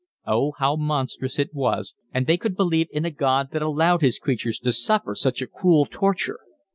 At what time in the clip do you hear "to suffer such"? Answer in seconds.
4.61-5.43